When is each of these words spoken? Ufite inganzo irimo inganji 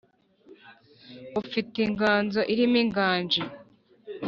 Ufite 1.41 1.75
inganzo 1.87 2.39
irimo 2.53 2.77
inganji 2.83 3.41